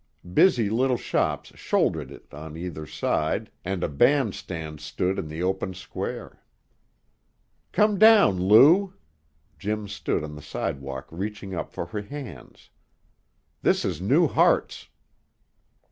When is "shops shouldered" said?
0.97-2.09